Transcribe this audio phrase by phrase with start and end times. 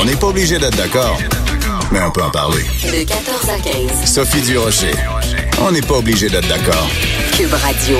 [0.00, 1.18] On n'est pas obligé d'être d'accord,
[1.92, 2.62] mais on peut en parler.
[2.62, 4.10] De 14 à 15.
[4.10, 4.92] Sophie Durocher.
[5.60, 6.88] On n'est pas obligé d'être d'accord.
[7.36, 7.98] Cube Radio.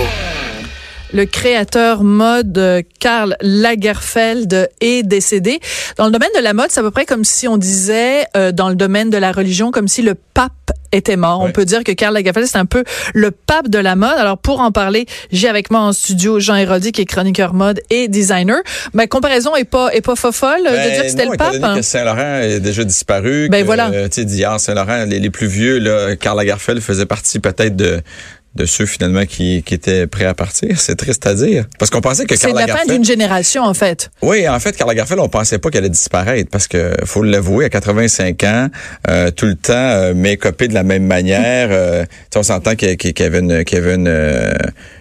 [1.12, 5.58] Le créateur mode euh, Karl Lagerfeld est décédé.
[5.96, 8.53] Dans le domaine de la mode, c'est à peu près comme si on disait euh,
[8.53, 10.53] dans le domaine de la religion, comme si le pape
[10.92, 11.40] était mort.
[11.40, 14.17] On peut dire que Karl Lagerfeld, c'est un peu le pape de la mode.
[14.18, 17.80] Alors, pour en parler, j'ai avec moi en studio Jean Héroldi, qui est chroniqueur mode
[17.90, 18.58] et designer.
[18.92, 21.56] Ma comparaison est pas, est pas folle de Ben dire que c'était le pape.
[21.56, 23.48] donné que Saint-Laurent est déjà disparu.
[23.50, 23.90] Ben que, voilà.
[23.90, 27.77] euh, Tu sais, d'hier, Saint-Laurent, les, les plus vieux, là, Karl Lagerfeld faisait partie peut-être
[27.77, 28.00] de
[28.56, 30.80] de ceux finalement qui, qui étaient prêts à partir.
[30.80, 31.66] C'est triste à dire.
[31.78, 32.92] Parce qu'on pensait que C'est Karl la fin Lagerfeld...
[32.92, 34.10] d'une génération, en fait.
[34.23, 37.66] Oui, en fait, Karl Lagerfeld, on pensait pas qu'elle allait disparaître parce que faut l'avouer,
[37.66, 38.68] à 85 ans,
[39.09, 41.68] euh, tout le temps, euh, make-upé de la même manière.
[41.70, 42.04] euh,
[42.34, 44.52] on s'entend qu'il qu'il avait une, qu'il avait une, euh,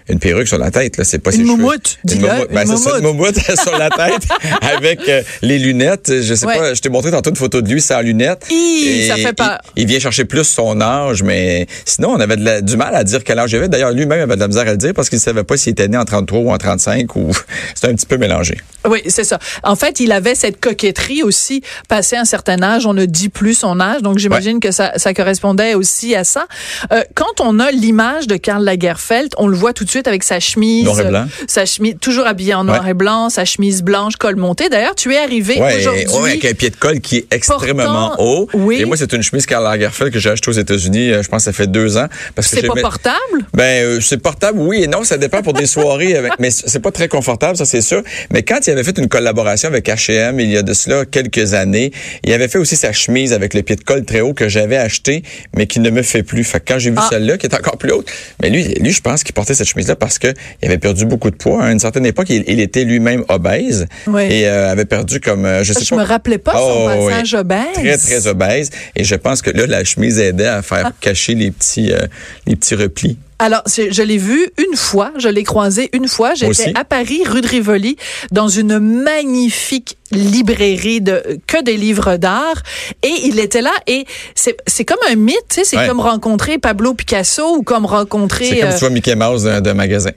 [0.08, 0.96] une perruque sur la tête.
[0.96, 1.56] Là, c'est pas Une ses cheveux.
[1.56, 2.48] moumoute, Une moumoute.
[2.52, 4.28] Ben, c'est ça, une moumoute sur la tête
[4.62, 6.12] avec euh, les lunettes.
[6.22, 6.56] Je sais Ouais.
[6.56, 8.46] pas, je t'ai montré tantôt une photo de lui sans lunettes.
[8.50, 9.58] Hi, ça fait peur.
[9.76, 12.94] Il, il vient chercher plus son âge, mais sinon, on avait de la- du mal
[12.94, 15.44] à dire quel D'ailleurs, lui-même avait de la misère à le dire parce qu'il savait
[15.44, 17.30] pas s'il était né en 33 ou en 35 ou
[17.74, 18.56] c'était un petit peu mélangé.
[18.88, 19.38] Oui, c'est ça.
[19.62, 21.62] En fait, il avait cette coquetterie aussi.
[21.88, 25.12] Passé un certain âge, on ne dit plus son âge, donc j'imagine que ça, ça
[25.12, 26.46] correspondait aussi à ça.
[26.92, 30.22] Euh, quand on a l'image de Karl Lagerfeld, on le voit tout de suite avec
[30.22, 31.26] sa chemise, Noir et blanc.
[31.28, 32.92] euh, sa chemise toujours habillé en noir Ouais.
[32.92, 34.68] et blanc, sa chemise blanche, col monté.
[34.70, 36.30] D'ailleurs, tu es arrivé Ouais, aujourd'hui.
[36.30, 38.48] avec un pied de colle qui est extrêmement Portant- haut.
[38.54, 38.80] oui.
[38.80, 41.44] Et moi, c'est une chemise Karl Lagerfeld que j'ai achetée aux États-Unis, euh, je pense
[41.44, 42.06] que ça fait deux ans.
[42.34, 42.82] Parce que C'est pas j'aimais-
[43.30, 43.50] portable?
[43.54, 46.80] Ben, euh, c'est portable, oui et non, ça dépend pour des soirées, avec, mais c'est
[46.80, 48.02] pas très confortable, ça c'est sûr.
[48.32, 51.54] Mais quand il avait fait une collaboration avec H&M il y a de cela quelques
[51.54, 51.92] années,
[52.24, 54.76] il avait fait aussi sa chemise avec le pied de colle très haut que j'avais
[54.76, 55.22] acheté,
[55.56, 56.44] mais qui ne me fait plus.
[56.44, 57.08] Fait que quand j'ai vu Ah.
[57.10, 58.08] celle-là, qui est encore plus haute,
[58.42, 60.28] mais lui, lui, je pense qu'il portait cette chemise-là parce que
[60.62, 61.64] il avait perdu beaucoup de poids.
[61.64, 64.22] À une certaine époque, il, il était lui-même obèse Oui.
[64.30, 65.96] et euh, avait perdu comme, euh, je sais Je pas.
[65.96, 67.08] me rappelais pas son Oh, oui.
[67.10, 67.58] passage obèse.
[67.74, 68.70] Très, très obèse.
[68.96, 70.92] Et je pense que là, la chemise aidait à faire Ah.
[71.00, 71.98] cacher les petits, euh,
[72.46, 73.18] les petits replis.
[73.42, 76.34] Alors, je l'ai vu une fois, je l'ai croisé une fois.
[76.34, 77.96] J'étais à Paris, rue de Rivoli,
[78.32, 82.62] dans une magnifique librairie de que des livres d'art,
[83.02, 83.72] et il était là.
[83.86, 84.04] Et
[84.34, 85.86] c'est comme un mythe, c'est Ouais.
[85.88, 88.44] comme rencontrer Pablo Picasso ou comme rencontrer.
[88.44, 90.10] C'est comme euh, tu vois Mickey Mouse d'un magasin.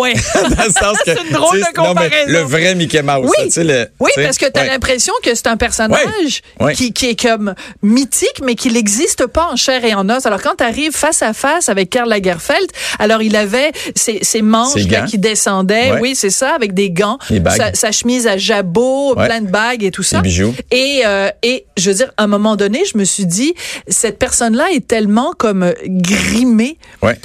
[0.00, 0.14] Ouais.
[0.34, 2.24] Dans le sens que, C'est une drôle de non, comparaison.
[2.32, 3.30] le vrai Mickey Mouse.
[3.38, 3.50] Oui.
[3.64, 4.68] là, le- parce que tu as ouais.
[4.68, 6.74] l'impression que c'est un personnage Ouais.
[6.74, 10.24] Qui, qui est comme mythique, mais qui n'existe pas en chair et en os.
[10.26, 12.66] Alors, quand tu arrives face à face avec Karl Lagerfeld,
[12.98, 16.00] alors il avait ses, ses manches là, qui descendaient, Ouais.
[16.00, 17.18] oui, c'est ça, avec des gants.
[17.56, 20.16] Sa, sa chemise à jabot, plein de bagues et tout ça.
[20.18, 20.54] Les bijoux.
[20.70, 23.54] Et, euh, et je veux dire, à un moment donné, je me suis dit,
[23.88, 26.78] cette personne-là est tellement comme euh, grimée.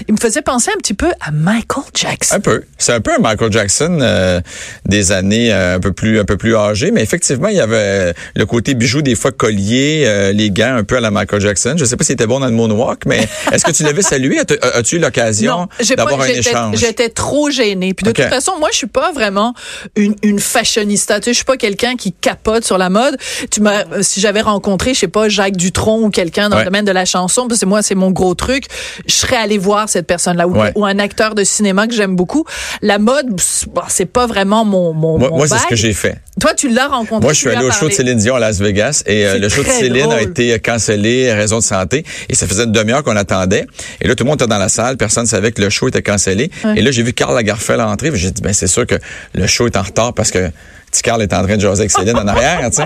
[0.07, 2.35] Il me faisait penser un petit peu à Michael Jackson.
[2.35, 2.58] Un peu.
[2.77, 4.41] C'est un peu un Michael Jackson euh,
[4.85, 8.13] des années euh, un peu plus un peu plus âgé, mais effectivement, il y avait
[8.35, 11.75] le côté bijoux des fois collier, euh, les gants un peu à la Michael Jackson.
[11.77, 14.39] Je sais pas s'il était bon dans le moonwalk, mais est-ce que tu l'avais salué?
[14.39, 16.77] As-tu as-tu eu l'occasion d'avoir un échange?
[16.77, 17.93] J'étais trop gênée.
[17.93, 19.53] Puis de toute façon, moi, je suis pas vraiment
[19.95, 21.19] une, une fashionista.
[21.19, 23.17] Tu sais, je suis pas quelqu'un qui capote sur la mode.
[23.51, 26.63] Tu m'as, euh, si j'avais rencontré, je sais pas, Jacques Dutronc ou quelqu'un dans Ouais.
[26.63, 28.65] le domaine de la chanson, parce que moi, c'est mon gros truc,
[29.07, 30.71] je serais allée voir cette personne-là ou, Ouais.
[30.75, 32.43] ou un acteur de cinéma que j'aime beaucoup.
[32.81, 33.27] La mode,
[33.67, 36.19] bon, c'est pas vraiment mon, mon, Moi, mon moi, c'est ce que j'ai fait.
[36.39, 37.21] Toi, tu l'as rencontré.
[37.21, 37.93] Moi, je suis allé au show de.
[37.99, 41.35] Céline Dion à Las Vegas et euh, le show de Céline a été cancellé à
[41.35, 43.67] raison de santé et ça faisait une demi-heure qu'on attendait
[43.99, 45.89] et là tout le monde était dans la salle, personne ne savait que le show
[45.89, 48.95] était cancellé et là j'ai vu Karl Lagerfeld entrer, j'ai dit ben c'est sûr que
[49.33, 50.49] le show est en retard parce que
[50.91, 52.83] Petit Carl est en train de jaser avec Céline en arrière, tu sais.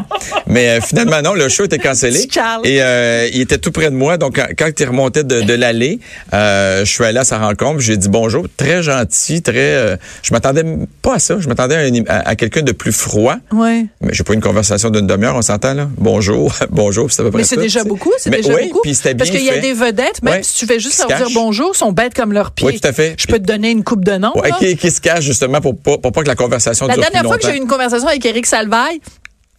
[0.47, 2.27] Mais euh, finalement, non, le show était cancellé.
[2.63, 4.17] Et euh, il était tout près de moi.
[4.17, 5.99] Donc, quand, il remontait de, de l'allée,
[6.33, 7.79] euh, je suis allé à sa rencontre.
[7.79, 8.45] J'ai dit bonjour.
[8.57, 9.97] Très gentil, très...
[10.21, 10.63] je m'attendais
[11.01, 11.37] pas à ça.
[11.39, 13.35] Je m'attendais à, un- à- à quelqu'un de plus froid.
[13.51, 13.85] Ouais.
[14.01, 15.87] Mais j'ai pas eu une conversation d'une demi-heure, on s'entend, là.
[15.97, 18.81] Bonjour, bonjour, c'est à peu près Mais c'est déjà beaucoup, c'est déjà oui, beaucoup.
[18.81, 21.27] puis Parce qu'il y a des vedettes, même Ouais, si tu fais juste leur dire
[21.33, 22.67] bonjour, sont bêtes comme leurs pieds.
[22.67, 23.15] Oui, tout à fait.
[23.17, 24.33] Je peux te donner une coupe de noms.
[24.35, 27.01] Ouais, qui, qui se cache justement pour pas, pour pas que la conversation La dure
[27.03, 28.99] dernière plus fois que j'ai eu une conversation avec Eric Salvaille,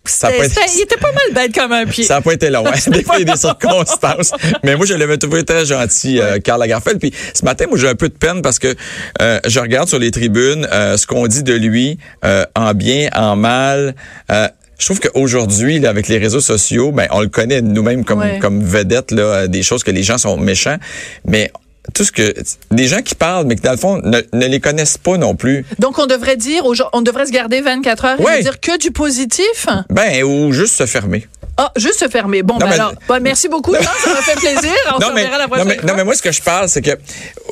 [0.04, 2.04] Ça c'était- été- il était pas mal bête comme un pied.
[2.04, 2.66] Ça n'a pas été long.
[2.66, 2.72] Hein?
[2.90, 4.32] Des fois, il y a des circonstances.
[4.62, 6.98] Mais moi, je l'avais trouvé très gentil, euh, Karl Lagerfeld.
[7.00, 8.74] Puis ce matin, moi, j'ai un peu de peine parce que
[9.22, 13.08] euh, je regarde sur les tribunes euh, ce qu'on dit de lui euh, en bien,
[13.14, 13.94] en mal.
[14.30, 14.48] Euh,
[14.78, 18.38] je trouve qu'aujourd'hui, avec les réseaux sociaux, ben, on le connaît nous-mêmes comme, Ouais.
[18.40, 20.76] comme vedette, là, des choses que les gens sont méchants.
[21.26, 21.50] Mais
[21.92, 22.34] tout ce que
[22.70, 25.34] des gens qui parlent, mais qui dans le fond ne, ne les connaissent pas non
[25.36, 25.64] plus.
[25.78, 28.36] Donc, on devrait dire, on devrait se garder 24 heures et Ouais.
[28.38, 29.66] ne dire que du positif?
[29.90, 31.26] Ben, ou juste se fermer.
[31.56, 32.42] Ah, juste se fermer.
[32.42, 33.74] Bon, Non, ben mais- alors, bon, merci beaucoup.
[33.74, 34.72] Jean, ça m'a fait plaisir.
[34.96, 35.88] On se non, mais, reverra la non, prochaine mais, fois.
[35.90, 36.90] non, mais moi, ce que je parle, c'est que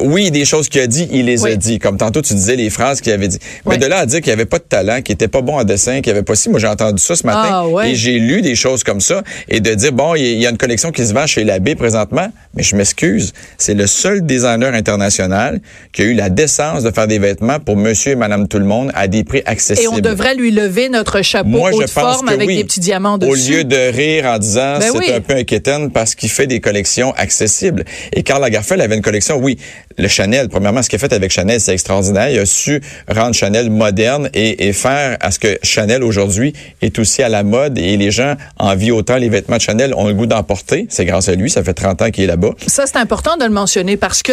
[0.01, 1.53] oui, des choses qu'il a dit, il les Oui.
[1.53, 1.79] a dit.
[1.79, 3.39] Comme tantôt, tu disais les phrases qu'il avait dit.
[3.65, 3.79] Mais Oui.
[3.79, 6.01] de là à dire qu'il avait pas de talent, qu'il était pas bon en dessin,
[6.01, 6.49] qu'il avait pas si.
[6.51, 7.49] Moi, j'ai entendu ça ce matin.
[7.53, 7.91] Ah, ouais.
[7.91, 9.23] Et j'ai lu des choses comme ça.
[9.49, 12.29] Et de dire, bon, il y a une collection qui se vend chez l'abbé présentement.
[12.55, 13.33] Mais je m'excuse.
[13.57, 15.61] C'est le seul designer international
[15.93, 18.65] qui a eu la décence de faire des vêtements pour monsieur et madame tout le
[18.65, 19.91] monde à des prix Et accessibles.
[19.95, 22.57] on devrait lui lever notre chapeau Moi, je pense forme que avec oui.
[22.57, 23.53] des petits diamants Au dessus.
[23.53, 25.13] lieu de rire en disant Ben c'est oui.
[25.13, 27.85] un peu inquiétant parce qu'il fait des collections accessibles.
[28.13, 29.59] Et Karl Lagerfeld avait une collection, oui,
[29.99, 32.31] le Chanel, premièrement, ce qu'il a fait avec Chanel, c'est extraordinaire.
[32.31, 36.99] Il a su rendre Chanel moderne et, et faire à ce que Chanel aujourd'hui est
[36.99, 40.15] aussi à la mode et les gens envient autant les vêtements de Chanel, ont le
[40.15, 40.87] goût d'en porter.
[40.89, 42.51] C'est grâce à lui, ça fait 30 ans qu'il est là-bas.
[42.67, 44.33] Ça, c'est important de le mentionner parce que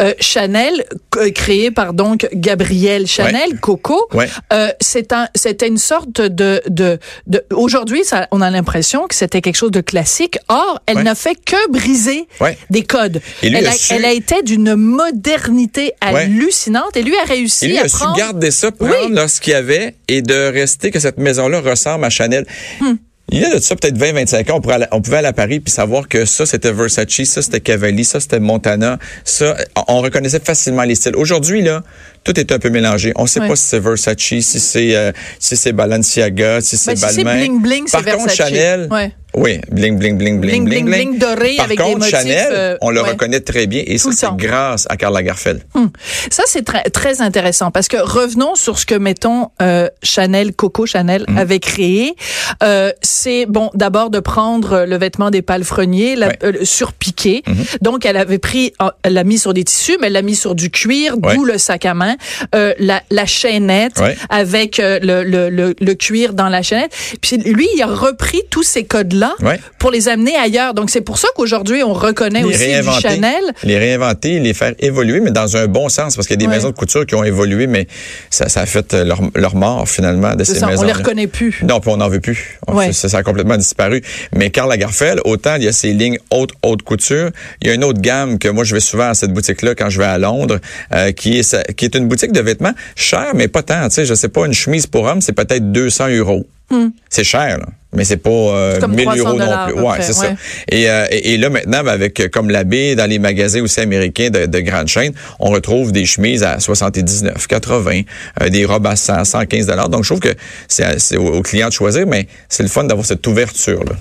[0.00, 0.84] euh, Chanel,
[1.16, 4.28] euh, créé par donc Gabrielle Chanel, Coco, Ouais.
[4.52, 4.68] euh,
[5.12, 9.70] un, c'était une sorte de, de, de aujourd'hui, on a l'impression que c'était quelque chose
[9.70, 10.38] de classique.
[10.48, 11.02] Or, elle Ouais.
[11.02, 12.26] n'a fait que briser
[12.70, 13.20] des codes.
[13.42, 16.22] Et lui elle, a a, su- elle a été d'une modernité Ouais.
[16.22, 18.16] hallucinante et lui a réussi Et lui à a su prendre.
[18.16, 19.14] garder ça, prendre Oui.
[19.14, 22.46] là, ce qu'il y avait et de rester que cette maison-là ressemble à Chanel.
[22.80, 22.94] Hmm.
[23.34, 25.58] Il y a de ça peut-être 20-25 ans, on, aller- on pouvait aller à Paris
[25.60, 28.98] puis savoir que ça, c'était Versace, ça, c'était Cavalli, ça, c'était Montana.
[29.24, 31.16] Ça, on on reconnaissait facilement les styles.
[31.16, 31.82] Aujourd'hui, là,
[32.24, 33.12] tout est un peu mélangé.
[33.16, 33.48] On sait Ouais.
[33.48, 37.38] pas si c'est Versace, si c'est euh, si c'est Balenciaga, si c'est Ben, si Balmain.
[37.40, 38.36] bling bling, Par contre, Versace.
[38.36, 38.88] Chanel.
[39.34, 42.48] Oui, bling bling bling Bling, bling bling, bling doré Par avec des contre, motifs, Chanel,
[42.52, 43.10] euh, on le ouais.
[43.10, 45.62] reconnaît très bien et ça, c'est grâce à Karl Lagerfeld.
[45.74, 45.90] Hum.
[46.30, 50.84] Ça, c'est très, très intéressant parce que revenons sur ce que, mettons, euh, Chanel, Coco
[50.86, 51.38] Chanel Mhm.
[51.38, 52.14] avait créé.
[52.62, 56.38] Euh, c'est, bon, d'abord de prendre le vêtement des palefreniers, la, Ouais.
[56.44, 57.42] euh, surpiqué.
[57.46, 57.64] Mhm.
[57.80, 60.36] Donc, elle avait pris, euh, elle l'a mis sur des tissus, mais elle l'a mis
[60.36, 61.34] sur du cuir, Ouais.
[61.34, 62.16] d'où le sac à main,
[62.54, 66.92] euh, la, la chaînette avec le, le, le, le cuir dans la chaînette.
[67.20, 69.60] Puis lui, il a repris tous ces codes-là Ouais.
[69.78, 70.74] pour les amener ailleurs.
[70.74, 73.42] Donc, c'est pour ça qu'aujourd'hui, on reconnaît les aussi du Chanel.
[73.64, 76.46] les réinventer, les faire évoluer, mais dans un bon sens, parce qu'il y a des
[76.46, 76.54] Ouais.
[76.56, 77.86] maisons de couture qui ont évolué, mais
[78.30, 80.84] ça, ça a fait euh, leur, leur mort finalement de ces ça, on maisons.
[80.84, 81.60] les reconnaît plus.
[81.62, 82.58] Non, puis on n'en veut plus.
[82.66, 82.92] On- Ouais.
[82.92, 84.02] ça, ça a complètement disparu.
[84.34, 87.30] Mais Karl Lagerfeld, autant il y a ses lignes haute haute couture,
[87.60, 89.90] il y a une autre gamme que moi je vais souvent à cette boutique-là quand
[89.90, 90.58] je vais à Londres,
[90.94, 93.88] euh, qui est sa- qui est une boutique de vêtements chère, mais pas tant.
[93.88, 96.46] Tu sais, je sais pas, une chemise pour homme, c'est peut-être 200 euros.
[97.10, 97.66] C'est cher, là.
[97.94, 98.80] Mais c'est pas euh, Hmm.
[98.80, 99.80] comme 1000 300 euros non plus.
[99.82, 100.28] Ouais, c'est ouais.
[100.28, 100.32] ça.
[100.70, 104.30] Et, euh, et, et là, maintenant, ben, avec comme l'abbé, dans les magasins aussi américains
[104.30, 108.00] de, de grandes chaînes, on retrouve des chemises à 79, 80,
[108.42, 109.88] euh, des robes à 100, 115 dollars.
[109.88, 110.34] Donc, je trouve que
[110.68, 113.92] c'est c'est au, au client de choisir, mais c'est le fun d'avoir cette ouverture-là.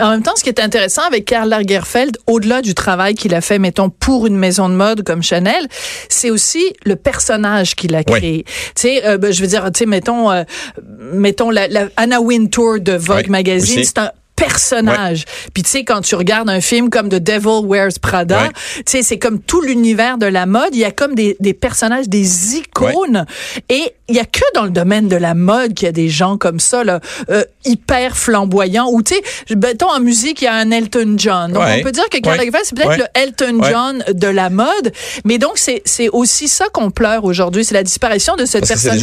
[0.00, 3.40] En même temps, ce qui est intéressant avec Karl Lagerfeld, au-delà du travail qu'il a
[3.40, 5.66] fait, mettons, pour une maison de mode comme Chanel,
[6.08, 8.18] c'est aussi le personnage qu'il a Oui.
[8.18, 8.44] créé.
[8.44, 10.42] Tu sais, euh, ben, je veux dire, tu sais, mettons, euh,
[11.12, 15.24] mettons la, la Anna Wintour de Vogue Magazine, c'est un personnage.
[15.54, 18.48] Puis tu sais quand tu regardes un film comme The Devil Wears Prada, Ouais.
[18.76, 21.54] tu sais c'est comme tout l'univers de la mode, il y a comme des, des
[21.54, 23.24] personnages, des icônes
[23.68, 26.08] et il y a que dans le domaine de la mode qu'il y a des
[26.08, 27.00] gens comme ça là,
[27.30, 31.52] euh, hyper flamboyants ou tu sais mettons en musique il y a un Elton John.
[31.52, 31.76] Donc Ouais.
[31.80, 32.50] on peut dire que Karl Ouais.
[32.64, 32.96] C'est peut-être Ouais.
[32.98, 33.70] le Elton Ouais.
[33.70, 34.92] John de la mode,
[35.24, 38.92] mais donc c'est c'est aussi ça qu'on pleure aujourd'hui, c'est la disparition de cette personne
[38.98, 39.00] qui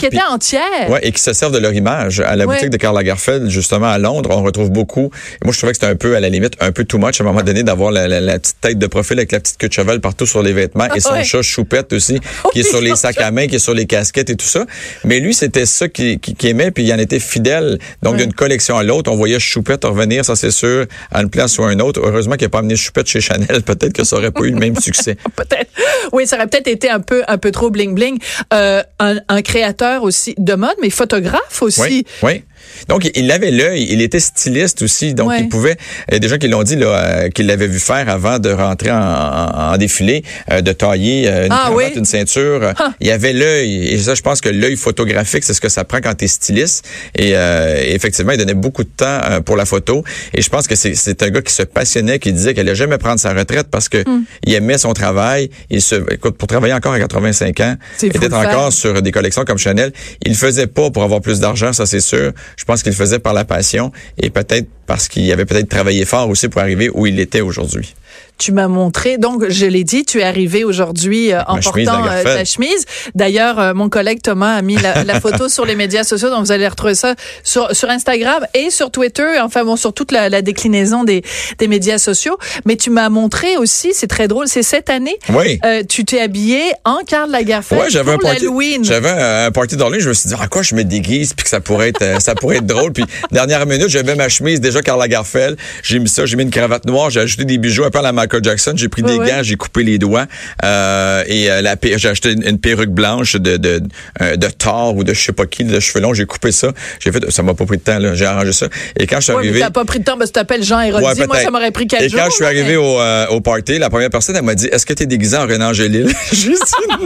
[0.00, 0.62] qui était puis- entière.
[0.90, 2.20] Ouais, et qui se servent de leur image.
[2.20, 2.54] À la Ouais.
[2.54, 5.10] boutique de Karl Lagerfeld, justement, à Londres, on retrouve beaucoup.
[5.44, 7.24] Moi, je trouvais que c'était un peu, à la limite, un peu too much à
[7.24, 9.68] un moment donné d'avoir la, la- la petite tête de profil avec la petite queue
[9.68, 11.24] de cheval partout sur les vêtements et son Ouais.
[11.24, 12.20] chat choupette aussi,
[12.52, 14.66] qui est sur les sacs à main, qui est sur les casquettes et tout ça.
[15.04, 17.78] Mais lui, c'était ça qu'il qui, aimait, puis il en était fidèle.
[18.02, 18.22] Donc, Ouais.
[18.24, 21.64] d'une collection à l'autre, on voyait choupette revenir, ça c'est sûr, à une place ou
[21.64, 22.00] à une autre.
[22.02, 23.62] Heureusement qu'il n'a pas amené choupette chez Chanel.
[23.64, 25.16] Peut-être que ça aurait pas eu le même succès.
[25.36, 25.70] peut-être.
[26.12, 28.18] Oui, ça aurait peut-être été un peu un peu trop bling bling.
[28.52, 31.80] Euh, un, un créateur aussi de mode, mais photographe aussi.
[31.80, 32.44] Oui, oui.
[32.88, 33.86] Donc, il avait l'œil.
[33.90, 35.14] Il était styliste aussi.
[35.14, 35.40] Donc, Ouais.
[35.40, 35.76] il pouvait...
[36.08, 38.38] Il y a des gens qui l'ont dit, là, euh, qu'il l'avait vu faire avant
[38.38, 41.98] de rentrer en, en- en défilé, euh, de tailler euh, une Ah, cravate, oui?
[41.98, 42.72] une ceinture.
[42.78, 42.92] Ah.
[43.00, 43.88] Il avait l'œil.
[43.88, 46.86] Et ça, je pense que l'œil photographique, c'est ce que ça prend quand t'es styliste.
[47.16, 50.04] Et, euh, effectivement, il donnait beaucoup de temps euh, pour la photo.
[50.34, 52.74] Et je pense que c'est- c'est un gars qui se passionnait, qui disait qu'il allait
[52.74, 54.24] jamais prendre sa retraite parce que Hmm.
[54.44, 55.50] il aimait son travail.
[55.70, 58.72] Il se, écoute, pour travailler encore à 85 ans, était encore faire.
[58.72, 59.92] sur des collections comme Chanel.
[60.24, 62.32] Il le faisait pas pour avoir plus d'argent, ça c'est sûr.
[62.56, 66.04] Je pense qu'il le faisait par la passion et peut-être parce qu'il avait peut-être travaillé
[66.04, 67.94] fort aussi pour arriver où il était aujourd'hui.
[68.38, 72.06] Tu m'as montré, donc je l'ai dit, tu es arrivé aujourd'hui euh, en chemise portant
[72.06, 72.84] euh, ta chemise.
[73.14, 76.44] D'ailleurs, euh, mon collègue Thomas a mis la, la photo sur les médias sociaux, donc
[76.44, 80.28] vous allez retrouver ça sur, sur Instagram et sur Twitter, enfin bon, sur toute la,
[80.28, 81.22] la déclinaison des,
[81.58, 82.36] des médias sociaux.
[82.66, 85.58] Mais tu m'as montré aussi, c'est très drôle, c'est cette année, Oui.
[85.88, 88.44] tu t'es habillé en Karl Lagerfeld Ouais, j'avais un pour party.
[88.44, 88.84] l'Halloween.
[88.84, 90.00] J'avais un, party d'Halloween.
[90.00, 92.34] Je me suis dit, à quoi je me déguise puis que ça pourrait être, ça
[92.34, 92.92] pourrait être drôle.
[92.92, 95.56] Puis dernière minute, j'avais ma chemise déjà Karl Lagerfeld.
[95.82, 98.02] J'ai mis ça, j'ai mis une cravate noire, j'ai ajouté des bijoux un peu à
[98.06, 98.72] la Michael Jackson.
[98.76, 100.26] J'ai pris des gants, j'ai coupé les doigts
[100.64, 103.80] euh, et euh, la j'ai acheté une, une perruque blanche de de
[104.22, 106.14] euh, de Thor ou de je sais pas qui, de cheveux longs.
[106.14, 106.72] J'ai coupé ça.
[107.00, 108.14] J'ai fait, ça m'a pas pris de temps là.
[108.14, 108.66] J'ai arrangé ça.
[108.98, 110.80] Et quand je suis mais arrivé, t'as pas pris de temps parce que t'appelles Jean
[110.80, 111.06] Héroldi.
[111.20, 112.20] Ouais, Moi, ça m'aurait pris quatre Et jours.
[112.20, 114.66] quand je suis mais- arrivé au, euh, au party, la première personne, elle m'a dit,
[114.66, 116.08] est-ce que tu es déguisé en Renan Angélil?
[116.32, 116.56] J'ai dit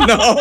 [0.09, 0.37] non.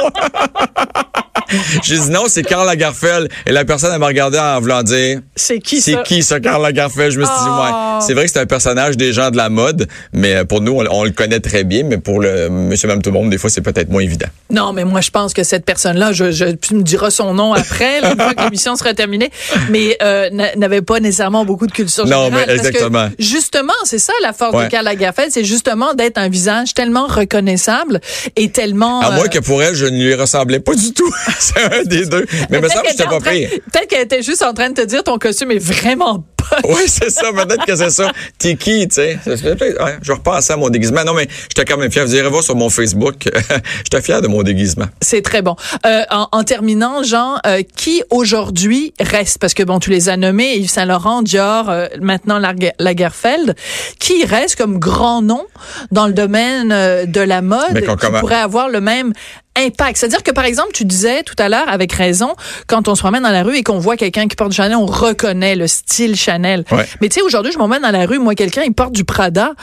[1.83, 3.29] J'ai dit non, c'est Karl Lagerfeld.
[3.45, 6.03] Et la personne, elle m'a regardé en voulant dire, C'est qui c'est ça?
[6.03, 7.11] qui ça, Karl Lagerfeld?
[7.11, 7.99] Je me suis dit, ouais.
[8.05, 10.71] C'est vrai que c'est un personnage des gens de la mode, mais euh, pour nous,
[10.73, 13.37] on, on le connaît très bien, mais pour le monsieur, même tout le monde, des
[13.37, 14.27] fois, c'est peut-être moins évident.
[14.51, 17.53] Non, mais moi, je pense que cette personne-là, je, je, tu me diras son nom
[17.53, 19.31] après, là, une fois que l'émission sera terminée,
[19.69, 22.31] mais euh, n'a- n'avait pas nécessairement beaucoup de culture Non, générale.
[22.47, 23.09] mais parce que, exactement.
[23.19, 24.65] justement, c'est ça la force Ouais.
[24.65, 27.99] de Karl Lagerfeld, c'est justement d'être un visage tellement reconnaissable
[28.35, 29.01] et tellement...
[29.01, 31.11] À euh, moins que pour elle, je ne lui ressemblais pas du tout.
[31.43, 32.25] c'est un des deux.
[32.49, 33.49] Mais me semble que qu'elle j'étais était pas pire.
[33.71, 36.57] Peut-être qu'elle était juste en train de te dire ton costume est vraiment pas...
[36.65, 37.31] Oui, c'est ça.
[37.33, 38.11] Peut-être que c'est ça.
[38.37, 39.19] T'es qui, tu sais?
[39.25, 41.03] Ouais, je repense à mon déguisement.
[41.05, 42.05] Non, mais j'étais quand même fier.
[42.05, 43.29] Vous irez voir sur mon Facebook.
[43.83, 44.85] j'étais fier de mon déguisement.
[45.01, 45.55] C'est très bon.
[45.85, 49.37] Euh, en, en terminant, Jean, euh, qui aujourd'hui reste?
[49.39, 53.55] Parce que bon, tu les as nommés Yves Saint Laurent, Dior, euh, maintenant Lager- Lagerfeld,
[53.99, 55.45] qui reste comme grand nom
[55.91, 59.13] dans le domaine euh, de la mode, Mais qu'on qui pourrait avoir le même
[59.55, 59.97] impact?
[59.97, 62.33] C'est-à-dire que par exemple, tu disais tout à l'heure avec raison,
[62.67, 64.75] quand on se promène dans la rue et qu'on voit quelqu'un qui porte du Chanel,
[64.75, 66.28] on reconnaît le style Chanel.
[66.71, 66.85] Ouais.
[67.01, 69.53] Mais tu sais, aujourd'hui, je m'emmène dans la rue, moi, quelqu'un, il porte du Prada.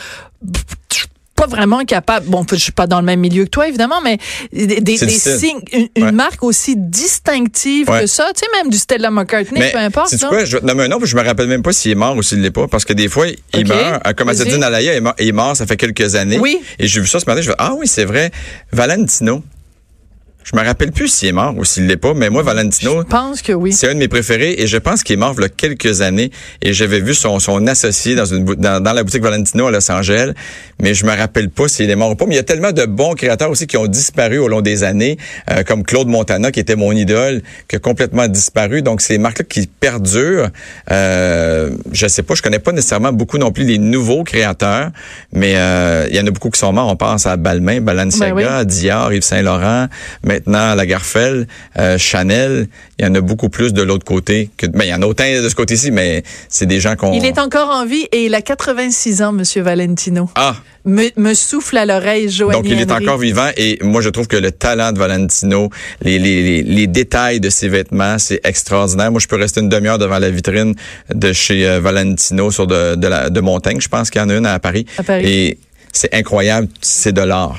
[0.90, 2.26] Je suis pas vraiment capable.
[2.28, 4.16] Bon, je suis pas dans le même milieu que toi, évidemment, mais
[4.52, 5.08] des, C'est
[5.38, 6.12] signes, une, une Ouais.
[6.12, 8.00] marque aussi distinctive Ouais.
[8.02, 10.12] que ça, tu sais, même du Stella McCartney, Mais peu importe.
[10.12, 10.28] là.
[10.28, 10.44] quoi?
[10.44, 12.16] Je vais te nommer un nom, puis je me rappelle même pas s'il est mort
[12.16, 12.68] ou s'il l'est pas.
[12.68, 14.06] Parce que des fois, il meurt.
[14.06, 14.42] Euh, Comme Vas-y.
[14.42, 16.38] Azzedine Alaya est mort, est mort, ça fait quelques années.
[16.38, 16.58] Oui.
[16.78, 17.40] Et j'ai vu ça ce matin.
[17.42, 18.30] Je fais, ah oui, c'est vrai.
[18.72, 19.42] Valentino.
[20.46, 23.08] Je me rappelle plus s'il est mort ou s'il l'est pas, mais moi, Valentino, Je
[23.08, 23.72] pense que oui.
[23.72, 26.02] C'est un de mes préférés et je pense qu'il est mort il y a quelques
[26.02, 26.30] années
[26.62, 29.90] et j'avais vu son, son associé dans, une, dans, dans la boutique Valentino à Los
[29.90, 30.34] Angeles,
[30.80, 32.26] mais je me rappelle pas s'il est mort ou pas.
[32.26, 34.84] Mais il y a tellement de bons créateurs aussi qui ont disparu au long des
[34.84, 35.18] années,
[35.50, 38.82] euh, comme Claude Montana qui était mon idole, qui a complètement disparu.
[38.82, 40.50] Donc ces marques-là qui perdurent,
[40.92, 44.90] euh, je sais pas, je connais pas nécessairement beaucoup non plus les nouveaux créateurs,
[45.32, 46.88] mais euh, il y en a beaucoup qui sont morts.
[46.88, 49.88] On pense à Balmain, Balenciaga, Ben Dior, Yves Saint Laurent,
[50.36, 51.46] maintenant Lagerfeld,
[51.78, 52.68] euh, Chanel.
[52.98, 54.66] Il y en a beaucoup plus de l'autre côté que.
[54.66, 57.12] Ben, il y en a autant de ce côté-ci, mais c'est des gens qu'on.
[57.12, 60.28] Il est encore en vie et il a 86 ans, Monsieur Valentino.
[60.34, 63.04] Ah, Me, me souffle à l'oreille, Joanie donc il est Henry.
[63.04, 65.68] encore vivant et moi je trouve que le talent de Valentino,
[66.00, 69.10] les, les, les, les détails de ses vêtements, c'est extraordinaire.
[69.10, 70.74] Moi je peux rester une demi-heure devant la vitrine
[71.12, 73.80] de chez euh, Valentino sur de, de, la, de Montaigne.
[73.80, 74.86] Je pense qu'il y en a une à Paris.
[74.98, 75.24] À Paris.
[75.26, 75.58] Et
[75.92, 77.58] c'est incroyable, c'est de l'art.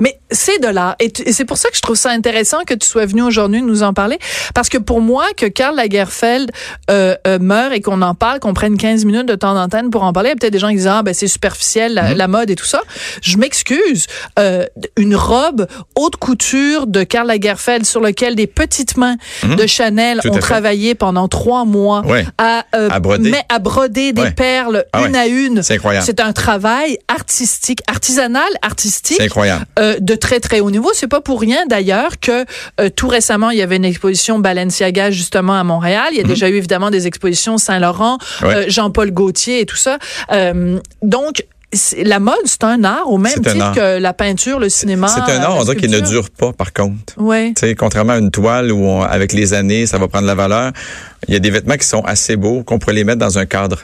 [0.00, 0.96] Mais c'est de l'art.
[1.00, 3.82] Et, c'est pour ça que je trouve ça intéressant que tu sois venu aujourd'hui nous
[3.82, 4.18] en parler.
[4.54, 6.50] Parce que pour moi, que Karl Lagerfeld
[6.90, 10.02] euh, euh, meure et qu'on en parle, qu'on prenne 15 minutes de temps d'antenne pour
[10.02, 12.06] en parler, il y a peut-être des gens qui disent, ah, ben c'est superficiel, la,
[12.06, 12.14] Mm-hmm.
[12.16, 12.82] la mode et tout ça.
[13.22, 14.06] Je m'excuse.
[14.38, 14.64] Euh,
[14.96, 15.66] une robe
[15.96, 20.38] haute couture de Karl Lagerfeld sur lequel des petites mains de Chanel ont fait.
[20.40, 22.24] travaillé pendant trois mois Ouais.
[22.38, 23.30] à, euh, À broder.
[23.30, 24.30] mais à broder des Ouais.
[24.30, 25.18] perles Ah une ouais.
[25.18, 25.62] à une.
[25.62, 26.06] C'est incroyable.
[26.06, 29.64] C'est un travail artistique, artisanal, artistique C'est incroyable.
[29.78, 30.90] Euh, de très très haut niveau.
[30.94, 32.44] C'est pas pour rien d'ailleurs que
[32.80, 36.08] euh, tout récemment il y avait une exposition Balenciaga justement à Montréal.
[36.12, 38.18] Il y a déjà eu évidemment des expositions Saint Laurent.
[38.42, 38.54] Ouais.
[38.54, 39.98] euh, Jean-Paul Gaultier et tout ça.
[40.32, 41.44] Euh, donc
[42.02, 45.08] la mode c'est un art au même titre que la peinture, le cinéma.
[45.08, 47.12] C'est un art, on dirait qu'il ne dure pas, par contre.
[47.18, 47.52] Ouais.
[47.56, 50.34] Tu sais, contrairement à une toile où, on- avec les années, ça va prendre la
[50.36, 50.70] valeur,
[51.28, 53.46] il y a des vêtements qui sont assez beaux, qu'on pourrait les mettre dans un
[53.46, 53.82] cadre.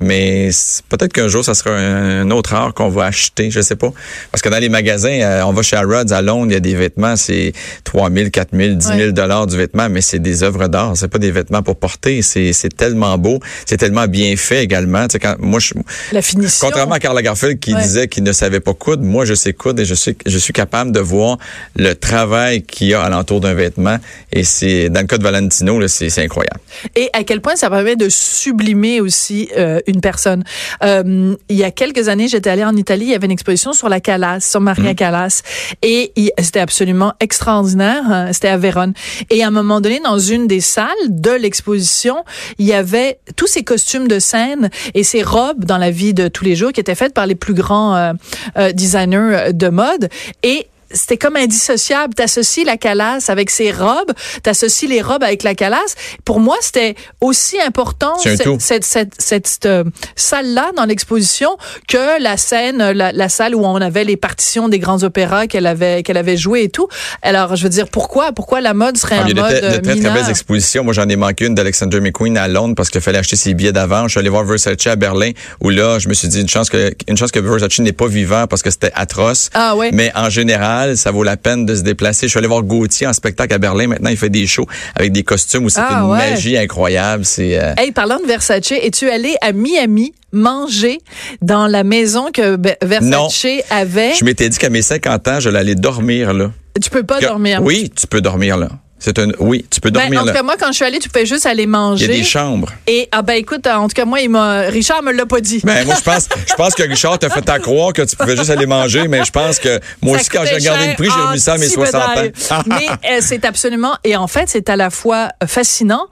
[0.00, 0.50] Mais
[0.88, 3.92] peut-être qu'un jour, ça sera un, autre art qu'on va acheter, je sais pas.
[4.30, 6.60] Parce que dans les magasins, euh, on va chez Harrods à Londres, il y a
[6.60, 7.52] des vêtements, c'est
[7.84, 10.96] 3 000, 4 000, 10 000 dollars du vêtement, mais c'est des œuvres d'art.
[10.96, 12.22] C'est pas des vêtements pour porter.
[12.22, 13.40] C'est c'est tellement beau.
[13.64, 15.06] C'est tellement bien fait également.
[15.06, 15.74] Tu sais, quand, moi, je,
[16.12, 16.66] La finition.
[16.66, 17.82] Contrairement à Karl Lagerfeld qui Ouais.
[17.82, 20.52] disait qu'il ne savait pas coudre, moi je sais coudre et je suis je suis
[20.52, 21.36] capable de voir
[21.76, 23.98] le travail qu'il y a alentour d'un vêtement
[24.32, 26.60] et c'est dans le cas de Valentino là, c'est c'est incroyable.
[26.94, 30.44] Et à quel point ça permet de sublimer aussi euh, une personne.
[30.82, 33.72] Euh, il y a quelques années, j'étais allée en Italie, il y avait une exposition
[33.72, 35.42] sur la Callas, sur Maria Callas,
[35.82, 38.02] et il- c'était absolument extraordinaire.
[38.10, 38.92] hein, C'était à Vérone.
[39.30, 42.24] Et à un moment donné, dans une des salles de l'exposition,
[42.58, 46.28] il y avait tous ces costumes de scène et ces robes dans la vie de
[46.28, 48.12] tous les jours qui étaient faites par les plus grands euh,
[48.58, 50.08] euh, designers de mode.
[50.42, 52.14] Et c'était comme indissociable.
[52.14, 54.12] T'associes la calasse avec ses robes,
[54.42, 55.94] t'associes les robes avec la calasse.
[56.24, 59.84] Pour moi, c'était aussi important cette, cette, cette, cette, euh,
[60.16, 61.56] salle-là dans l'exposition
[61.88, 65.66] que la scène, la, la salle où on avait les partitions des grands opéras qu'elle
[65.66, 66.88] avait qu'elle avait joué et tout.
[67.22, 69.52] Alors, je veux dire, pourquoi pourquoi la mode serait Ah, un il y a mode
[69.54, 70.84] de, très- de euh, très, très belles expositions.
[70.84, 73.72] Moi, j'en ai manqué une d'Alexander McQueen à Londres parce qu'il fallait acheter ses billets
[73.72, 74.04] d'avant.
[74.04, 76.68] Je suis allé voir Versace à Berlin où là, je me suis dit une chance
[76.70, 79.50] que, une chance que Versace n'est pas vivant parce que c'était atroce.
[79.54, 79.90] Ah ouais.
[79.92, 82.26] Mais en général, ça vaut la peine de se déplacer.
[82.26, 83.86] Je suis allé voir Gauthier en spectacle à Berlin.
[83.88, 86.18] Maintenant, il fait des shows avec des costumes où c'est Ah une ouais.
[86.30, 87.24] magie incroyable.
[87.24, 90.98] C'est, euh, Hey, parlant de Versace, es-tu allé à Miami manger
[91.42, 94.14] dans la maison que Versace avait?
[94.14, 96.50] je m'étais dit qu'à mes 50 ans, je l'allais dormir là.
[96.82, 97.60] Tu peux pas Que- dormir.
[97.62, 98.68] Oui, tu peux dormir là.
[98.98, 100.32] C'est un, oui, tu peux Ben, dormir en tout là.
[100.32, 102.04] cas, moi, quand je suis allée, tu pouvais juste aller Il y manger.
[102.06, 102.72] a des chambres.
[102.86, 105.60] Et, ah ben écoute, en tout cas, moi, il m'a, Richard me l'a pas dit.
[105.62, 108.36] Ben, moi, je pense, je pense que Richard t'a fait à croire que tu pouvais
[108.36, 111.08] juste aller manger, mais je pense que moi Ça aussi, quand j'ai regardé le prix,
[111.14, 112.32] j'ai remis ça à mes petit 60 bédaille.
[112.50, 112.62] ans.
[112.66, 116.06] Mais euh, c'est absolument, et en fait, c'est à la fois fascinant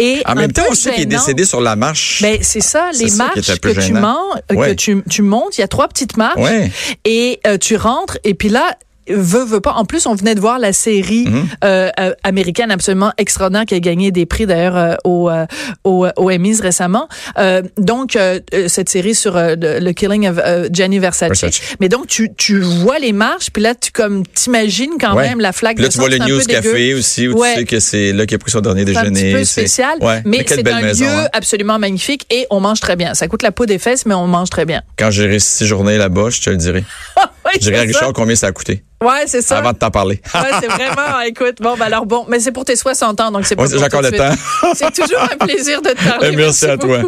[0.00, 2.20] et En un même temps, peu on sait qu'il est décédé sur la marche.
[2.20, 4.00] Ben, c'est ça, les qui marches que tu, gênant.
[4.00, 4.74] mens- que Ouais.
[4.74, 6.70] tu, tu montes, il y a trois petites marches Ouais.
[7.04, 8.76] et euh, tu rentres et puis là,
[9.08, 9.72] veut, veut pas.
[9.72, 11.46] En plus, on venait de voir la série Mhm.
[11.64, 15.46] euh, euh, américaine absolument extraordinaire qui a gagné des prix d'ailleurs euh, au, euh,
[15.84, 17.08] au, au Emmys récemment.
[17.38, 21.28] Euh, donc, euh, euh, cette série sur euh, le, killing of euh, Gianni Versace.
[21.40, 21.60] Versace.
[21.80, 25.28] Mais donc, tu, tu vois les marches, puis là, tu comme t'imagines quand Ouais.
[25.28, 26.40] même la flaque Puis là, de tu vois le News.
[26.46, 27.54] Café aussi, où Ouais.
[27.54, 29.32] tu sais que c'est là qu'il a pris son dernier C'est un déjeuner.
[29.32, 30.22] peu C'est- spécial, Ouais.
[30.24, 31.04] mais, quelle c'est un maison.
[31.04, 31.28] lieu hein.
[31.32, 33.14] absolument magnifique et on mange très bien.
[33.14, 34.82] Ça coûte la peau des fesses, mais on mange très bien.
[34.98, 36.84] Quand j'irai six journées là-bas, je te le dirai.
[37.54, 37.82] Je dirai à.
[37.82, 39.58] Richard combien ça a coûté Ouais, c'est ça.
[39.58, 40.22] avant de t'en parler.
[40.34, 43.44] Ouais, c'est vraiment, écoute, bon, ben alors bon, mais c'est pour tes 60 ans, donc
[43.44, 44.30] c'est pas Ouais, pour j'ai encore le temps.
[44.74, 46.34] C'est toujours un plaisir de te parler.
[46.34, 47.00] Merci à toi.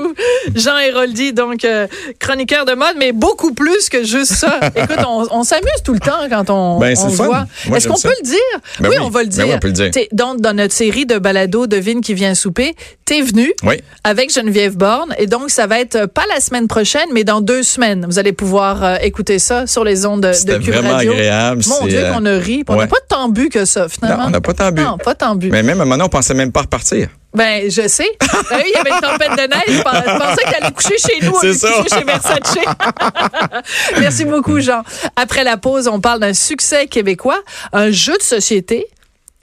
[0.55, 1.87] Jean Héroldi, donc euh,
[2.19, 4.61] chroniqueur de mode, mais beaucoup plus que juste ça.
[4.77, 7.47] Écoute, on, on s'amuse tout le temps quand on, Ben, c'est on voit.
[7.75, 8.37] Est-ce qu'on peut le dire?
[8.81, 9.03] Ben oui, oui.
[9.03, 9.47] on va le Ben dire.
[9.47, 9.91] oui, on peut le dire.
[10.13, 12.75] Donc, dans notre série de balado Devine qui vient souper,
[13.07, 13.77] t'es venu Oui.
[14.05, 15.15] avec Geneviève Borne.
[15.19, 18.05] Et donc, ça va être pas la semaine prochaine, mais dans deux semaines.
[18.07, 21.13] Vous allez pouvoir euh, écouter ça sur les ondes de, de C'était Cube vraiment Radio.
[21.13, 21.63] agréable.
[21.67, 22.65] Mon Dieu, euh, qu'on a ri.
[22.69, 22.87] On n'a ouais.
[22.87, 24.23] pas tant bu que ça, finalement.
[24.23, 24.83] Non, on n'a pas tant bu.
[24.83, 25.51] Non, pas tant bu.
[25.51, 27.09] Mais même à un moment, on pensait même pas repartir.
[27.35, 28.09] Ben, je sais.
[28.21, 29.79] Ben oui, il y avait une tempête de neige.
[29.79, 31.69] Je pensais je pensais que t'allais coucher chez nous C'est ça.
[31.69, 32.57] coucher chez Versace.
[34.01, 34.83] Merci beaucoup, Jean.
[35.17, 37.39] Après la pause, on parle d'un succès québécois,
[37.73, 38.87] un jeu de société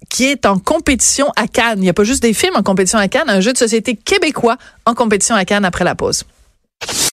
[0.10, 1.78] qui est en compétition à Cannes.
[1.78, 3.96] Il n'y a pas juste des films en compétition à Cannes, un jeu de société
[3.96, 6.24] québécois en compétition à Cannes après la pause.